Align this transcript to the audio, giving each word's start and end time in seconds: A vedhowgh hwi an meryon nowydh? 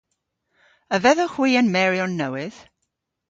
A 0.95 0.97
vedhowgh 1.03 1.35
hwi 1.35 1.49
an 1.59 1.71
meryon 1.75 2.13
nowydh? 2.19 2.61